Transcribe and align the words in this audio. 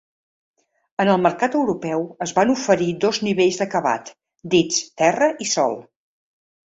En 1.03 1.09
el 1.15 1.19
mercat 1.25 1.57
europeu 1.59 2.07
es 2.27 2.33
van 2.39 2.53
oferir 2.53 2.89
dos 3.05 3.19
nivells 3.27 3.61
d'acabat, 3.63 4.13
dits 4.55 4.81
Terra 5.03 5.29
i 5.47 5.53
Sol. 5.55 5.81